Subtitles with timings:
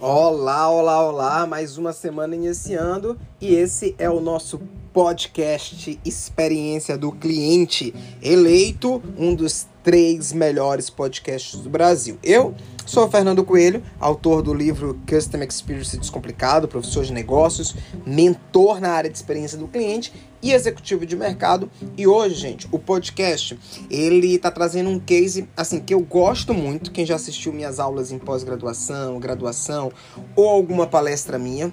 [0.00, 1.44] Olá, olá, olá!
[1.44, 4.60] Mais uma semana iniciando e esse é o nosso
[4.92, 12.16] podcast Experiência do Cliente, eleito um dos três melhores podcasts do Brasil.
[12.22, 12.54] Eu
[12.88, 17.76] Sou Fernando Coelho, autor do livro Custom Experience Descomplicado, professor de negócios,
[18.06, 20.10] mentor na área de experiência do cliente
[20.40, 21.70] e executivo de mercado.
[21.98, 23.58] E hoje, gente, o podcast,
[23.90, 28.10] ele tá trazendo um case assim que eu gosto muito, quem já assistiu minhas aulas
[28.10, 29.92] em pós-graduação, graduação
[30.34, 31.70] ou alguma palestra minha,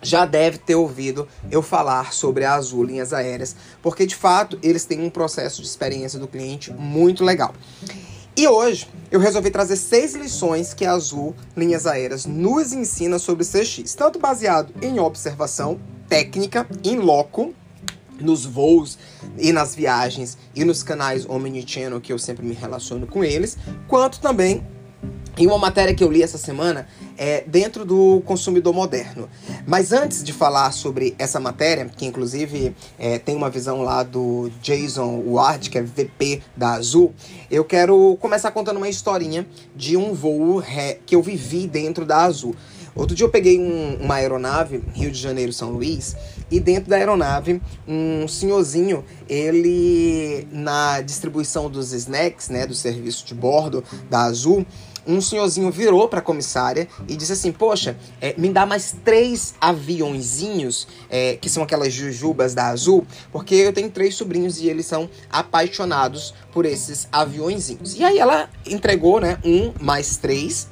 [0.00, 4.84] já deve ter ouvido eu falar sobre a Azul Linhas Aéreas, porque de fato eles
[4.84, 7.52] têm um processo de experiência do cliente muito legal.
[8.36, 13.44] E hoje eu resolvi trazer seis lições que a Azul Linhas Aéreas nos ensina sobre
[13.44, 17.54] CX, tanto baseado em observação técnica, em loco,
[18.20, 18.98] nos voos
[19.38, 23.56] e nas viagens e nos canais Omnichannel que eu sempre me relaciono com eles,
[23.86, 24.66] quanto também
[25.36, 26.86] em uma matéria que eu li essa semana
[27.16, 29.28] é, dentro do consumidor moderno.
[29.66, 34.50] Mas antes de falar sobre essa matéria, que inclusive é, tem uma visão lá do
[34.62, 37.14] Jason Ward, que é VP da Azul,
[37.50, 40.62] eu quero começar contando uma historinha de um voo
[41.06, 42.54] que eu vivi dentro da Azul.
[42.94, 46.14] Outro dia eu peguei um, uma aeronave, Rio de Janeiro, São Luís,
[46.48, 53.34] e dentro da aeronave, um senhorzinho, ele na distribuição dos snacks, né, do serviço de
[53.34, 54.64] bordo da Azul,
[55.06, 59.54] um senhorzinho virou para a comissária e disse assim: Poxa, é, me dá mais três
[59.60, 64.86] aviãozinhos, é, que são aquelas jujubas da Azul, porque eu tenho três sobrinhos e eles
[64.86, 67.96] são apaixonados por esses aviãozinhos.
[67.96, 70.68] E aí ela entregou, né, um mais três.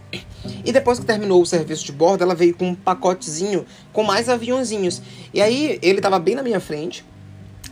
[0.65, 4.29] E depois que terminou o serviço de bordo, ela veio com um pacotezinho com mais
[4.29, 5.01] aviãozinhos.
[5.33, 7.05] E aí ele estava bem na minha frente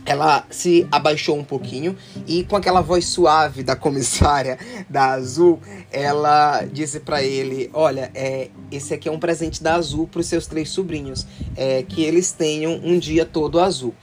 [0.05, 1.95] ela se abaixou um pouquinho
[2.27, 4.57] e com aquela voz suave da comissária
[4.89, 5.59] da Azul,
[5.91, 10.27] ela disse para ele: "Olha, é, esse aqui é um presente da Azul para os
[10.27, 11.25] seus três sobrinhos,
[11.55, 13.93] é, que eles tenham um dia todo azul".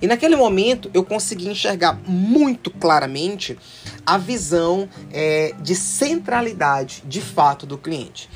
[0.00, 3.58] E naquele momento eu consegui enxergar muito claramente
[4.06, 8.28] a visão é, de centralidade de fato do cliente.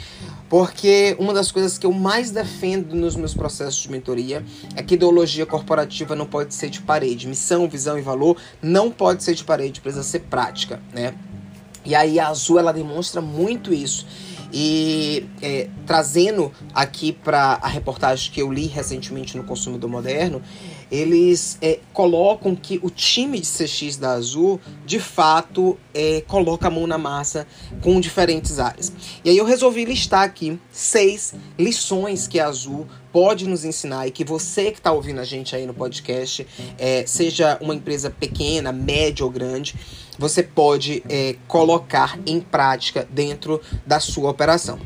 [0.52, 4.44] Porque uma das coisas que eu mais defendo nos meus processos de mentoria
[4.76, 7.26] é que ideologia corporativa não pode ser de parede.
[7.26, 11.14] Missão, visão e valor não pode ser de parede, precisa ser prática, né?
[11.86, 14.06] E aí a Azul ela demonstra muito isso.
[14.52, 20.42] E é, trazendo aqui para a reportagem que eu li recentemente no Consumidor Moderno,
[20.92, 26.70] eles é, colocam que o time de CX da Azul, de fato, é, coloca a
[26.70, 27.46] mão na massa
[27.80, 28.92] com diferentes áreas.
[29.24, 34.10] E aí eu resolvi listar aqui seis lições que a Azul pode nos ensinar e
[34.10, 36.46] que você que está ouvindo a gente aí no podcast,
[36.78, 39.74] é, seja uma empresa pequena, média ou grande,
[40.18, 44.78] você pode é, colocar em prática dentro da sua operação.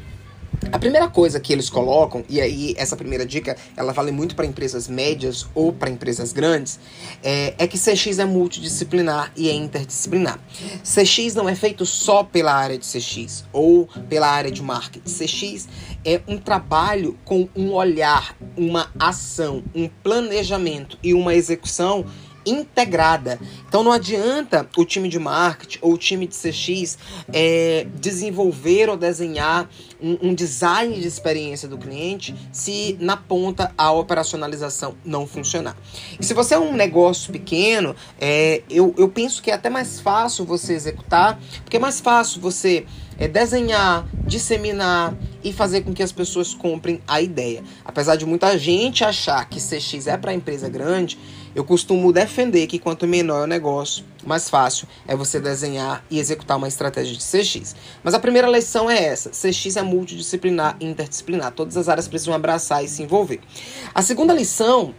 [0.73, 4.47] A primeira coisa que eles colocam, e aí essa primeira dica, ela vale muito para
[4.47, 6.79] empresas médias ou para empresas grandes,
[7.23, 10.41] é, é, que CX é multidisciplinar e é interdisciplinar.
[10.83, 15.09] CX não é feito só pela área de CX ou pela área de marketing.
[15.09, 15.69] CX
[16.05, 22.05] é um trabalho com um olhar, uma ação, um planejamento e uma execução
[22.47, 23.39] integrada.
[23.69, 26.97] Então não adianta o time de marketing ou o time de CX
[27.33, 29.69] é, desenvolver ou desenhar
[30.01, 35.77] um, um, design de experiência do cliente se na ponta a operacionalização não funcionar.
[36.19, 40.01] E se você é um negócio pequeno, é, eu, eu penso que é até mais
[40.01, 42.87] fácil você executar, porque é mais fácil você
[43.19, 47.63] é desenhar, disseminar e fazer com que as pessoas comprem a ideia.
[47.85, 51.19] Apesar de muita gente achar que CX é para empresa grande,
[51.57, 56.19] eu costumo defender que quanto menor é o negócio, mais fácil é você desenhar e
[56.19, 57.75] executar uma estratégia de CX.
[58.05, 61.53] Mas a primeira lição é essa: CX é multidisciplinar e interdisciplinar.
[61.53, 63.41] Todas as áreas precisam abraçar e se envolver.
[63.95, 64.95] A segunda lição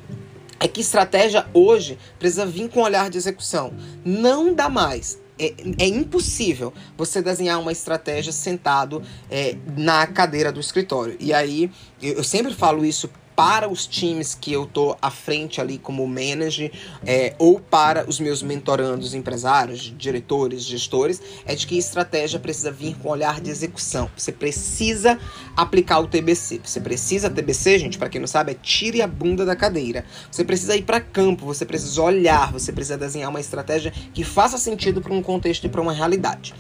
[0.60, 3.72] é que estratégia hoje precisa vir com olhar de execução.
[4.04, 10.60] Não dá mais é, é, impossível você desenhar uma estratégia sentado é, na cadeira do
[10.60, 11.18] escritório.
[11.20, 11.70] E aí,
[12.02, 13.08] eu, eu sempre falo isso
[13.38, 16.72] para os times que eu tô à frente ali como manager
[17.06, 22.98] é, ou para os meus mentorandos empresários, diretores, gestores, é de que estratégia precisa vir
[22.98, 24.10] com olhar de execução.
[24.18, 25.20] Você precisa
[25.56, 26.62] aplicar o TBC.
[26.64, 30.04] Você precisa TBC, gente, para quem não sabe, é tire a bunda da cadeira.
[30.32, 34.58] Você precisa ir para campo, você precisa olhar, você precisa desenhar uma estratégia que faça
[34.58, 36.56] sentido para um contexto e para uma realidade.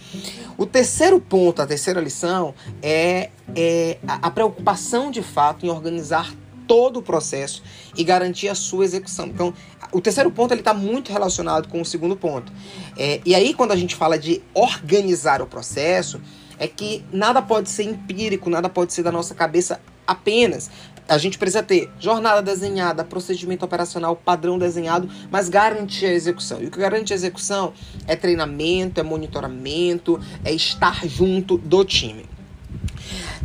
[0.55, 2.53] O terceiro ponto, a terceira lição
[2.83, 6.31] é, é a, a preocupação de fato em organizar
[6.67, 7.63] todo o processo
[7.95, 9.27] e garantir a sua execução.
[9.27, 9.53] Então,
[9.91, 12.51] o terceiro ponto ele está muito relacionado com o segundo ponto.
[12.97, 16.21] É, e aí, quando a gente fala de organizar o processo,
[16.59, 20.69] é que nada pode ser empírico, nada pode ser da nossa cabeça apenas.
[21.07, 26.61] A gente precisa ter jornada desenhada, procedimento operacional padrão desenhado, mas garantir a execução.
[26.61, 27.73] E o que garante a execução
[28.05, 32.25] é treinamento, é monitoramento, é estar junto do time.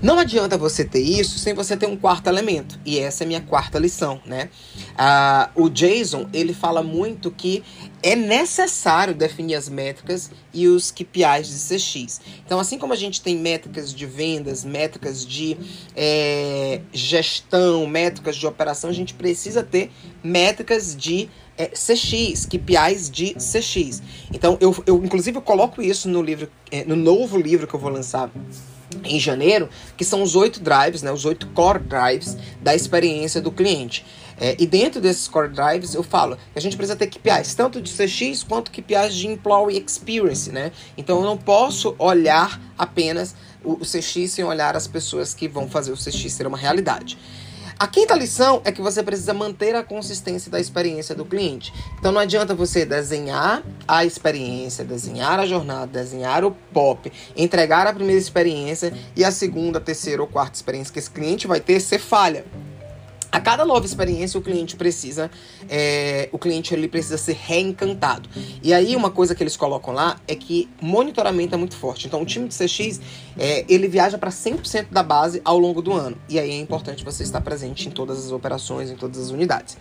[0.02, 2.76] Não adianta você ter isso sem você ter um quarto elemento.
[2.84, 4.50] E essa é a minha quarta lição, né?
[4.98, 7.62] Ah, o Jason, ele fala muito que
[8.02, 12.20] é necessário definir as métricas e os KPIs de CX.
[12.44, 15.56] Então, assim como a gente tem métricas de vendas, métricas de
[15.94, 23.34] é, gestão, métricas de operação, a gente precisa ter métricas de é, CX, KPIs de
[23.34, 24.02] CX.
[24.32, 27.80] Então, eu, eu inclusive eu coloco isso no livro, é, no novo livro que eu
[27.80, 28.30] vou lançar
[29.04, 33.50] em janeiro, que são os oito drives, né, os oito core drives da experiência do
[33.50, 34.04] cliente.
[34.40, 37.80] É, e dentro desses core drives eu falo que a gente precisa ter KPIs, tanto
[37.80, 40.72] de CX quanto KPIs de Employee Experience, né?
[40.96, 45.68] Então eu não posso olhar apenas o, o CX sem olhar as pessoas que vão
[45.68, 47.18] fazer o CX ser uma realidade.
[47.82, 51.74] A quinta lição é que você precisa manter a consistência da experiência do cliente.
[51.98, 57.92] Então não adianta você desenhar a experiência, desenhar a jornada, desenhar o pop, entregar a
[57.92, 61.98] primeira experiência e a segunda, terceira ou quarta experiência que esse cliente vai ter ser
[61.98, 62.44] falha.
[63.32, 65.30] A cada nova experiência, o cliente precisa,
[65.66, 68.28] é, o cliente ele precisa ser reencantado.
[68.62, 72.06] E aí uma coisa que eles colocam lá é que monitoramento é muito forte.
[72.06, 73.00] Então o time de CX
[73.38, 76.18] é, ele viaja para 100% da base ao longo do ano.
[76.28, 79.78] E aí é importante você estar presente em todas as operações, em todas as unidades.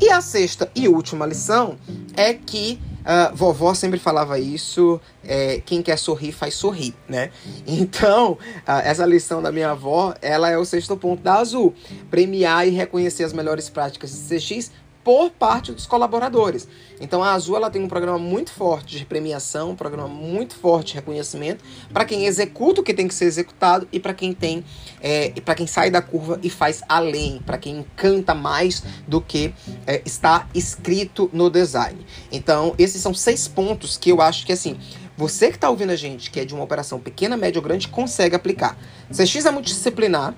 [0.00, 1.76] E a sexta e última lição
[2.16, 7.30] é que Uh, vovó sempre falava isso, é, quem quer sorrir faz sorrir, né?
[7.64, 8.38] Então, uh,
[8.82, 11.72] essa lição da minha avó, ela é o sexto ponto da Azul.
[12.10, 14.72] Premiar e reconhecer as melhores práticas de CX
[15.06, 16.66] por parte dos colaboradores.
[17.00, 20.88] Então a Azul ela tem um programa muito forte de premiação, um programa muito forte
[20.88, 21.62] de reconhecimento
[21.92, 24.64] para quem executa o que tem que ser executado e para quem tem
[25.00, 29.54] é, para quem sai da curva e faz além, para quem encanta mais do que
[29.86, 32.04] é, está escrito no design.
[32.32, 34.76] Então esses são seis pontos que eu acho que assim
[35.16, 37.88] você que está ouvindo a gente, que é de uma operação pequena, média ou grande,
[37.88, 38.76] consegue aplicar.
[39.10, 40.34] CX é multidisciplinar,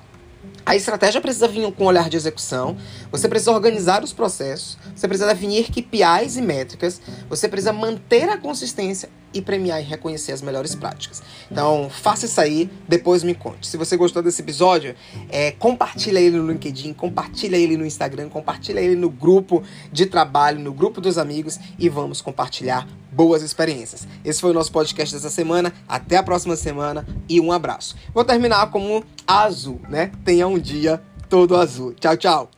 [0.68, 2.76] a estratégia precisa vir com um olhar de execução,
[3.10, 8.36] você precisa organizar os processos, você precisa definir KPIs e métricas, você precisa manter a
[8.36, 11.22] consistência e premiar e reconhecer as melhores práticas.
[11.50, 13.66] Então, faça isso aí, depois me conte.
[13.66, 14.94] Se você gostou desse episódio,
[15.30, 20.60] é, compartilha ele no LinkedIn, compartilha ele no Instagram, compartilha ele no grupo de trabalho,
[20.60, 22.86] no grupo dos amigos e vamos compartilhar
[23.18, 24.06] boas experiências.
[24.24, 25.72] Esse foi o nosso podcast dessa semana.
[25.88, 27.96] Até a próxima semana e um abraço.
[28.14, 30.12] Vou terminar como azul, né?
[30.24, 31.92] Tenha um dia todo azul.
[31.94, 32.57] Tchau, tchau.